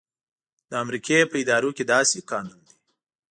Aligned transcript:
د 0.69 0.71
امریکې 0.83 1.19
په 1.29 1.35
ادارو 1.43 1.69
کې 1.77 1.83
داسې 1.93 2.17
قانون 2.29 2.59
دی. 2.67 2.75